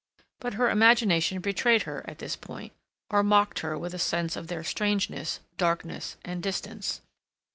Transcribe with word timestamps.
But 0.39 0.55
her 0.55 0.71
imagination 0.71 1.41
betrayed 1.41 1.83
her 1.83 2.03
at 2.09 2.17
this 2.17 2.35
point, 2.35 2.73
or 3.11 3.21
mocked 3.21 3.59
her 3.59 3.77
with 3.77 3.93
a 3.93 3.99
sense 3.99 4.35
of 4.35 4.47
their 4.47 4.63
strangeness, 4.63 5.41
darkness, 5.59 6.17
and 6.25 6.41
distance. 6.41 7.01